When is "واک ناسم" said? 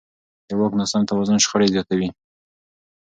0.59-1.01